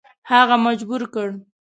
هغه 0.31 0.55
مجبور 0.65 1.01
کړ. 1.13 1.27